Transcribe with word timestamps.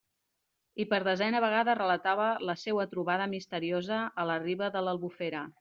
I 0.83 0.85
per 0.93 0.99
desena 1.07 1.41
vegada 1.45 1.75
relatava 1.81 2.31
la 2.51 2.57
seua 2.63 2.89
trobada 2.95 3.31
misteriosa 3.37 4.03
a 4.25 4.29
la 4.33 4.43
riba 4.49 4.75
de 4.79 4.87
l'Albufera. 4.89 5.49